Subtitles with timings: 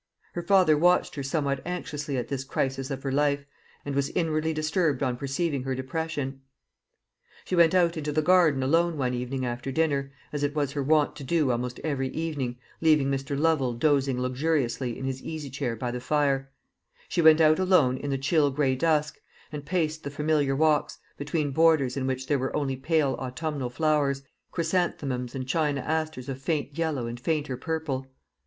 [0.33, 3.45] Her father watched her somewhat anxiously at this crisis of her life,
[3.85, 6.41] and was inwardly disturbed on perceiving her depression.
[7.45, 10.81] She went out into the garden alone one evening after dinner, as it was her
[10.81, 13.37] wont to do almost every evening, leaving Mr.
[13.39, 16.49] Lovel dozing luxuriously in his easy chair by the fire
[17.07, 19.19] she went out alone in the chill gray dusk,
[19.51, 24.23] and paced the familiar walks, between borders in which there were only pale autumnal flowers,
[24.49, 28.07] chrysanthemums and china asters of faint yellow and fainter purple.